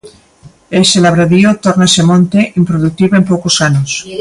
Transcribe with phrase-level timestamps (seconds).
[0.79, 3.89] Ese labradío tórnase monte improdutivo en poucos anos.